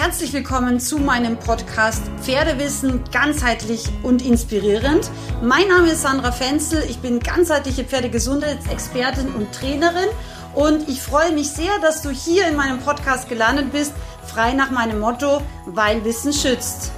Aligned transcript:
Herzlich 0.00 0.32
willkommen 0.32 0.78
zu 0.78 0.98
meinem 0.98 1.36
Podcast 1.36 2.02
Pferdewissen 2.22 3.02
ganzheitlich 3.10 3.88
und 4.04 4.24
inspirierend. 4.24 5.10
Mein 5.42 5.66
Name 5.66 5.88
ist 5.88 6.02
Sandra 6.02 6.30
Fenzel, 6.30 6.84
ich 6.88 6.98
bin 7.00 7.18
ganzheitliche 7.18 7.82
Pferdegesundheitsexpertin 7.82 9.34
und 9.34 9.52
Trainerin 9.52 10.08
und 10.54 10.88
ich 10.88 11.02
freue 11.02 11.32
mich 11.32 11.50
sehr, 11.50 11.80
dass 11.82 12.00
du 12.02 12.10
hier 12.10 12.46
in 12.46 12.54
meinem 12.54 12.78
Podcast 12.78 13.28
gelandet 13.28 13.72
bist, 13.72 13.92
frei 14.24 14.52
nach 14.52 14.70
meinem 14.70 15.00
Motto, 15.00 15.42
weil 15.66 16.04
Wissen 16.04 16.32
schützt. 16.32 16.92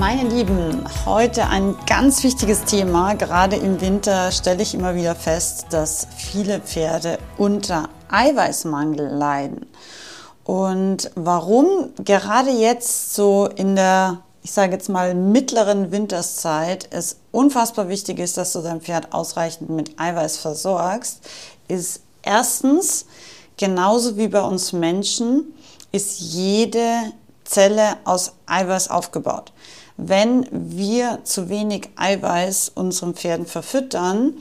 Meine 0.00 0.28
Lieben, 0.28 0.84
heute 1.06 1.46
ein 1.46 1.76
ganz 1.86 2.24
wichtiges 2.24 2.64
Thema. 2.64 3.14
Gerade 3.14 3.54
im 3.54 3.80
Winter 3.80 4.32
stelle 4.32 4.64
ich 4.64 4.74
immer 4.74 4.96
wieder 4.96 5.14
fest, 5.14 5.66
dass 5.70 6.08
viele 6.16 6.58
Pferde 6.58 7.20
unter 7.36 7.88
Eiweißmangel 8.10 9.06
leiden. 9.06 9.66
Und 10.48 11.10
warum 11.14 11.90
gerade 12.06 12.48
jetzt 12.48 13.12
so 13.14 13.50
in 13.54 13.76
der, 13.76 14.22
ich 14.42 14.50
sage 14.50 14.72
jetzt 14.72 14.88
mal, 14.88 15.14
mittleren 15.14 15.92
Winterszeit 15.92 16.88
es 16.90 17.18
unfassbar 17.32 17.90
wichtig 17.90 18.18
ist, 18.18 18.38
dass 18.38 18.54
du 18.54 18.62
dein 18.62 18.80
Pferd 18.80 19.12
ausreichend 19.12 19.68
mit 19.68 20.00
Eiweiß 20.00 20.38
versorgst, 20.38 21.20
ist 21.68 22.00
erstens, 22.22 23.04
genauso 23.58 24.16
wie 24.16 24.28
bei 24.28 24.40
uns 24.40 24.72
Menschen, 24.72 25.52
ist 25.92 26.18
jede 26.18 26.94
Zelle 27.44 27.98
aus 28.06 28.32
Eiweiß 28.46 28.88
aufgebaut. 28.88 29.52
Wenn 29.98 30.46
wir 30.50 31.18
zu 31.24 31.50
wenig 31.50 31.90
Eiweiß 31.96 32.72
unseren 32.74 33.12
Pferden 33.12 33.44
verfüttern, 33.44 34.32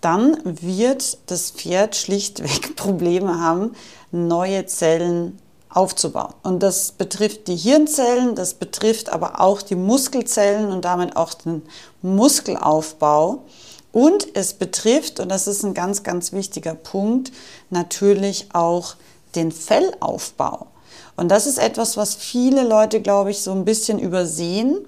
dann 0.00 0.38
wird 0.44 1.18
das 1.30 1.52
Pferd 1.52 1.94
schlichtweg 1.94 2.74
Probleme 2.74 3.38
haben, 3.38 3.76
neue 4.10 4.66
Zellen 4.66 5.38
aufzubauen. 5.74 6.34
Und 6.42 6.62
das 6.62 6.92
betrifft 6.92 7.48
die 7.48 7.56
Hirnzellen, 7.56 8.34
das 8.34 8.54
betrifft 8.54 9.10
aber 9.10 9.40
auch 9.40 9.62
die 9.62 9.74
Muskelzellen 9.74 10.70
und 10.70 10.84
damit 10.84 11.16
auch 11.16 11.34
den 11.34 11.62
Muskelaufbau. 12.02 13.44
Und 13.92 14.28
es 14.34 14.54
betrifft, 14.54 15.20
und 15.20 15.28
das 15.28 15.46
ist 15.46 15.64
ein 15.64 15.74
ganz, 15.74 16.02
ganz 16.02 16.32
wichtiger 16.32 16.74
Punkt, 16.74 17.32
natürlich 17.70 18.48
auch 18.54 18.94
den 19.34 19.52
Fellaufbau. 19.52 20.66
Und 21.16 21.28
das 21.28 21.46
ist 21.46 21.58
etwas, 21.58 21.96
was 21.96 22.14
viele 22.14 22.66
Leute, 22.66 23.00
glaube 23.00 23.30
ich, 23.30 23.42
so 23.42 23.52
ein 23.52 23.64
bisschen 23.64 23.98
übersehen, 23.98 24.78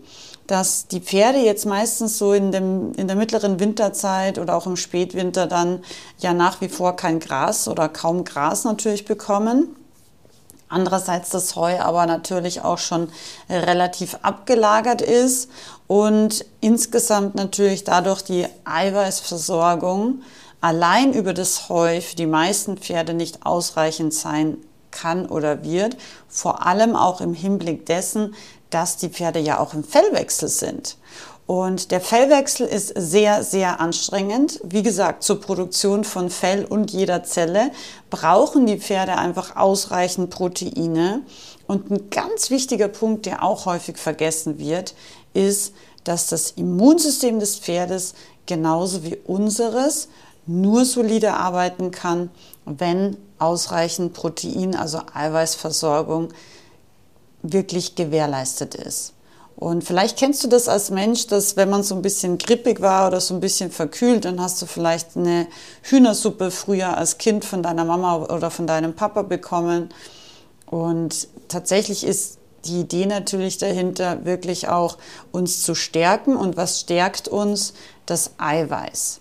dass 0.47 0.87
die 0.89 1.01
Pferde 1.01 1.39
jetzt 1.39 1.65
meistens 1.65 2.19
so 2.19 2.33
in, 2.33 2.53
dem, 2.53 2.93
in 2.95 3.07
der 3.07 3.17
mittleren 3.17 3.61
Winterzeit 3.61 4.39
oder 4.39 4.55
auch 4.57 4.67
im 4.67 4.77
Spätwinter 4.77 5.47
dann 5.47 5.83
ja 6.19 6.35
nach 6.35 6.61
wie 6.61 6.69
vor 6.69 6.97
kein 6.97 7.19
Gras 7.19 7.69
oder 7.69 7.89
kaum 7.89 8.25
Gras 8.25 8.65
natürlich 8.65 9.05
bekommen. 9.05 9.75
Andererseits 10.69 11.31
das 11.31 11.57
Heu 11.57 11.79
aber 11.79 12.07
natürlich 12.07 12.63
auch 12.63 12.79
schon 12.79 13.09
relativ 13.49 14.19
abgelagert 14.23 15.03
ist 15.03 15.51
und 15.87 16.45
insgesamt 16.61 17.35
natürlich 17.35 17.85
dadurch 17.85 18.23
die 18.23 18.47
Eiweißversorgung 18.65 20.23
allein 20.61 21.13
über 21.13 21.35
das 21.35 21.69
Heu 21.69 22.01
für 22.01 22.17
die 22.17 22.27
meisten 22.27 22.79
Pferde 22.79 23.13
nicht 23.13 23.45
ausreichend 23.45 24.15
sein 24.15 24.57
kann 24.91 25.27
oder 25.27 25.63
wird, 25.65 25.97
vor 26.29 26.67
allem 26.67 26.97
auch 26.97 27.21
im 27.21 27.35
Hinblick 27.35 27.85
dessen, 27.85 28.35
dass 28.71 28.97
die 28.97 29.11
Pferde 29.11 29.41
ja 29.41 29.59
auch 29.59 29.75
im 29.75 29.85
Fellwechsel 29.85 30.49
sind. 30.49 30.97
Und 31.47 31.91
der 31.91 32.01
Fellwechsel 32.01 32.67
ist 32.67 32.95
sehr, 32.97 33.43
sehr 33.43 33.79
anstrengend. 33.79 34.61
Wie 34.65 34.83
gesagt, 34.83 35.23
zur 35.23 35.41
Produktion 35.41 36.05
von 36.05 36.31
Fell 36.31 36.65
und 36.65 36.91
jeder 36.91 37.23
Zelle 37.23 37.71
brauchen 38.09 38.65
die 38.65 38.79
Pferde 38.79 39.17
einfach 39.17 39.57
ausreichend 39.57 40.31
Proteine. 40.31 41.23
Und 41.67 41.91
ein 41.91 42.09
ganz 42.09 42.51
wichtiger 42.51 42.89
Punkt, 42.89 43.27
der 43.27 43.43
auch 43.43 43.67
häufig 43.67 43.99
vergessen 43.99 44.59
wird, 44.59 44.95
ist, 45.35 45.75
dass 46.05 46.29
das 46.29 46.53
Immunsystem 46.53 47.41
des 47.41 47.59
Pferdes 47.59 48.15
genauso 48.47 49.05
wie 49.05 49.17
unseres 49.17 50.09
nur 50.47 50.85
solide 50.85 51.35
arbeiten 51.35 51.91
kann, 51.91 52.31
wenn 52.65 53.17
ausreichend 53.39 54.15
Protein, 54.15 54.75
also 54.75 55.01
Eiweißversorgung, 55.13 56.29
wirklich 57.43 57.95
gewährleistet 57.95 58.75
ist. 58.75 59.13
Und 59.57 59.85
vielleicht 59.85 60.19
kennst 60.19 60.43
du 60.43 60.49
das 60.49 60.69
als 60.69 60.91
Mensch, 60.91 61.29
dass 61.29 61.57
wenn 61.57 61.71
man 61.71 61.83
so 61.83 61.95
ein 61.95 62.03
bisschen 62.03 62.39
grippig 62.39 62.81
war 62.81 63.07
oder 63.07 63.21
so 63.21 63.35
ein 63.35 63.41
bisschen 63.41 63.71
verkühlt, 63.71 64.25
dann 64.25 64.41
hast 64.41 64.61
du 64.61 64.67
vielleicht 64.67 65.17
eine 65.17 65.47
Hühnersuppe 65.83 66.51
früher 66.51 66.97
als 66.97 67.19
Kind 67.19 67.45
von 67.45 67.63
deiner 67.63 67.85
Mama 67.85 68.17
oder 68.17 68.51
von 68.51 68.67
deinem 68.67 68.95
Papa 68.95 69.23
bekommen. 69.23 69.91
Und 70.67 71.29
tatsächlich 71.49 72.05
ist 72.05 72.39
die 72.65 72.81
Idee 72.81 73.07
natürlich 73.07 73.59
dahinter, 73.59 74.25
wirklich 74.25 74.69
auch 74.69 74.99
uns 75.31 75.63
zu 75.63 75.75
stärken. 75.75 76.37
Und 76.37 76.57
was 76.57 76.81
stärkt 76.81 77.29
uns? 77.29 77.75
Das 78.07 78.33
Eiweiß. 78.39 79.21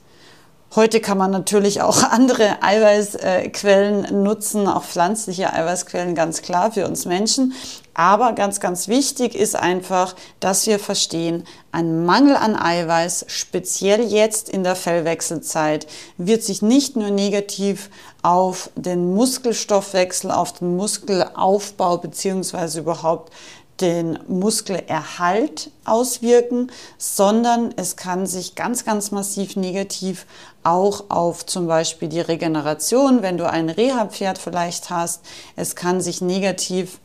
Heute 0.76 1.02
kann 1.02 1.20
man 1.20 1.30
natürlich 1.30 1.82
auch 1.82 2.02
andere 2.12 2.64
Eiweißquellen 2.64 4.24
nutzen, 4.24 4.68
auch 4.68 4.84
pflanzliche 4.84 5.54
Eiweißquellen, 5.54 6.16
ganz 6.16 6.42
klar 6.42 6.72
für 6.72 6.88
uns 6.88 7.06
Menschen. 7.06 7.54
Aber 7.94 8.34
ganz, 8.34 8.60
ganz 8.60 8.88
wichtig 8.88 9.36
ist 9.36 9.56
einfach, 9.56 10.16
dass 10.40 10.66
wir 10.66 10.80
verstehen, 10.80 11.44
ein 11.72 12.06
Mangel 12.06 12.36
an 12.36 12.56
Eiweiß, 12.56 13.26
speziell 13.28 14.02
jetzt 14.02 14.50
in 14.50 14.64
der 14.64 14.76
Fellwechselzeit, 14.76 15.86
wird 16.18 16.42
sich 16.42 16.64
nicht 16.64 16.96
nur 16.96 17.12
negativ 17.12 17.92
auf 18.24 18.72
den 18.76 19.14
Muskelstoffwechsel, 19.14 20.32
auf 20.32 20.54
den 20.54 20.76
Muskelaufbau 20.76 22.00
beziehungsweise 22.00 22.80
überhaupt 22.80 23.32
den 23.82 24.20
Muskelerhalt 24.28 25.72
auswirken, 25.86 26.72
sondern 26.98 27.74
es 27.76 27.96
kann 27.96 28.26
sich 28.28 28.56
ganz, 28.56 28.86
ganz 28.86 29.12
massiv 29.12 29.56
negativ 29.56 30.26
auch 30.64 31.06
auf 31.10 31.46
zum 31.46 31.68
Beispiel 31.68 32.08
die 32.08 32.22
Regeneration, 32.22 33.22
wenn 33.22 33.38
du 33.38 33.50
ein 33.50 33.70
Reha-Pferd 33.70 34.38
vielleicht 34.38 34.90
hast. 34.90 35.22
Es 35.56 35.76
kann 35.76 36.02
sich 36.02 36.22
negativ 36.22 37.00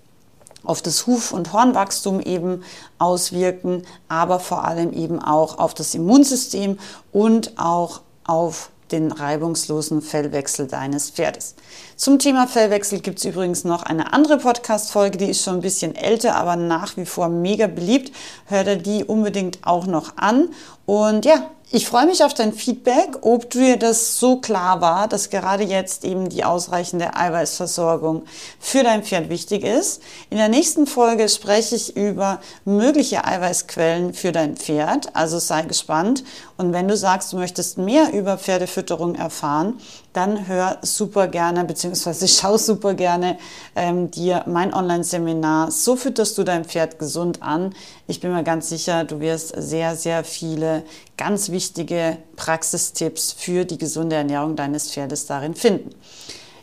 auf 0.62 0.82
das 0.82 1.06
Huf- 1.06 1.32
und 1.32 1.52
Hornwachstum 1.52 2.20
eben 2.20 2.62
auswirken, 2.98 3.84
aber 4.08 4.38
vor 4.38 4.64
allem 4.64 4.92
eben 4.92 5.20
auch 5.20 5.58
auf 5.58 5.74
das 5.74 5.94
Immunsystem 5.94 6.78
und 7.12 7.58
auch 7.58 8.02
auf 8.24 8.70
den 8.92 9.12
reibungslosen 9.12 10.02
Fellwechsel 10.02 10.66
deines 10.66 11.10
Pferdes. 11.10 11.54
Zum 11.96 12.18
Thema 12.18 12.46
Fellwechsel 12.46 13.00
gibt 13.00 13.18
es 13.18 13.24
übrigens 13.24 13.64
noch 13.64 13.82
eine 13.82 14.12
andere 14.12 14.38
Podcast-Folge, 14.38 15.18
die 15.18 15.30
ist 15.30 15.42
schon 15.42 15.54
ein 15.54 15.62
bisschen 15.62 15.94
älter, 15.94 16.36
aber 16.36 16.56
nach 16.56 16.96
wie 16.96 17.06
vor 17.06 17.28
mega 17.28 17.66
beliebt. 17.66 18.12
Hör 18.46 18.64
dir 18.64 18.76
die 18.76 19.04
unbedingt 19.04 19.58
auch 19.62 19.86
noch 19.86 20.16
an. 20.16 20.50
Und 20.86 21.24
ja, 21.24 21.50
ich 21.70 21.86
freue 21.86 22.06
mich 22.06 22.24
auf 22.24 22.32
dein 22.32 22.54
Feedback, 22.54 23.18
ob 23.20 23.50
dir 23.50 23.76
das 23.76 24.18
so 24.18 24.36
klar 24.36 24.80
war, 24.80 25.06
dass 25.06 25.28
gerade 25.28 25.64
jetzt 25.64 26.02
eben 26.02 26.30
die 26.30 26.42
ausreichende 26.42 27.14
Eiweißversorgung 27.14 28.24
für 28.58 28.82
dein 28.82 29.02
Pferd 29.02 29.28
wichtig 29.28 29.64
ist. 29.64 30.00
In 30.30 30.38
der 30.38 30.48
nächsten 30.48 30.86
Folge 30.86 31.28
spreche 31.28 31.76
ich 31.76 31.94
über 31.94 32.40
mögliche 32.64 33.26
Eiweißquellen 33.26 34.14
für 34.14 34.32
dein 34.32 34.56
Pferd, 34.56 35.14
also 35.14 35.38
sei 35.38 35.60
gespannt. 35.62 36.24
Und 36.56 36.72
wenn 36.72 36.88
du 36.88 36.96
sagst, 36.96 37.34
du 37.34 37.36
möchtest 37.36 37.76
mehr 37.76 38.14
über 38.14 38.38
Pferdefütterung 38.38 39.14
erfahren, 39.14 39.78
dann 40.14 40.48
hör 40.48 40.78
super 40.82 41.28
gerne 41.28 41.64
bzw. 41.64 42.26
schau 42.28 42.56
super 42.56 42.94
gerne 42.94 43.38
ähm, 43.76 44.10
dir 44.10 44.42
mein 44.46 44.74
Online-Seminar 44.74 45.70
So 45.70 45.96
fütterst 45.96 46.36
du 46.38 46.44
dein 46.44 46.64
Pferd 46.64 46.98
gesund 46.98 47.42
an. 47.42 47.74
Ich 48.06 48.20
bin 48.20 48.32
mir 48.32 48.42
ganz 48.42 48.68
sicher, 48.68 49.04
du 49.04 49.20
wirst 49.20 49.54
sehr, 49.56 49.94
sehr 49.94 50.24
viele 50.24 50.82
ganz 51.16 51.50
wichtige 51.58 52.18
Praxistipps 52.36 53.32
für 53.32 53.64
die 53.64 53.78
gesunde 53.78 54.14
Ernährung 54.14 54.54
deines 54.54 54.92
Pferdes 54.92 55.26
darin 55.26 55.56
finden. 55.56 55.90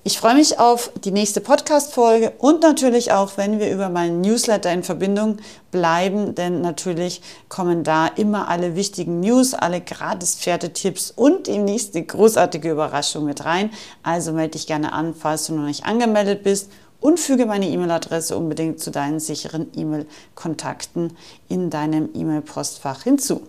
Ich 0.06 0.18
freue 0.18 0.36
mich 0.36 0.58
auf 0.58 0.90
die 1.04 1.12
nächste 1.12 1.42
Podcast-Folge 1.42 2.32
und 2.38 2.62
natürlich 2.62 3.12
auch, 3.12 3.36
wenn 3.36 3.60
wir 3.60 3.70
über 3.74 3.90
meinen 3.90 4.22
Newsletter 4.22 4.72
in 4.72 4.84
Verbindung 4.84 5.40
bleiben, 5.70 6.34
denn 6.34 6.62
natürlich 6.62 7.22
kommen 7.50 7.84
da 7.84 8.08
immer 8.08 8.48
alle 8.48 8.78
wichtigen 8.78 9.20
News, 9.20 9.54
alle 9.54 9.82
gratis 9.82 10.36
Pferdetipps 10.36 11.12
und 11.12 11.48
die 11.48 11.58
nächste 11.58 12.02
großartige 12.02 12.72
Überraschung 12.72 13.26
mit 13.26 13.44
rein. 13.44 13.72
Also 14.02 14.32
melde 14.32 14.52
dich 14.52 14.66
gerne 14.66 14.94
an, 14.94 15.14
falls 15.14 15.48
du 15.48 15.56
noch 15.56 15.66
nicht 15.66 15.86
angemeldet 15.86 16.42
bist 16.44 16.72
und 17.02 17.20
füge 17.20 17.46
meine 17.46 17.68
E-Mail-Adresse 17.68 18.38
unbedingt 18.38 18.80
zu 18.80 18.92
deinen 18.92 19.20
sicheren 19.20 19.68
E-Mail-Kontakten 19.76 21.18
in 21.50 21.70
deinem 21.70 22.12
E-Mail-Postfach 22.14 23.04
hinzu. 23.04 23.42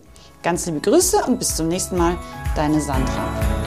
Ganz 0.46 0.64
liebe 0.64 0.78
Grüße 0.78 1.25
und 1.26 1.40
bis 1.40 1.56
zum 1.56 1.66
nächsten 1.66 1.96
Mal, 1.96 2.16
deine 2.54 2.81
Sandra. 2.81 3.65